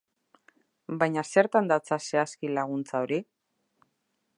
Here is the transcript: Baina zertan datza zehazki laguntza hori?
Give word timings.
Baina 1.03 1.25
zertan 1.33 1.69
datza 1.75 2.01
zehazki 2.09 2.53
laguntza 2.59 3.05
hori? 3.05 3.25